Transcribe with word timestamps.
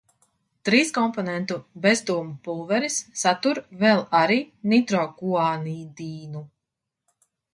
Trīskomponentu 0.67 1.57
bezdūmu 1.83 2.31
pulveris 2.47 2.97
satur 3.25 3.61
vēl 3.83 4.01
arī 4.21 4.39
nitroguanidīnu. 4.71 6.45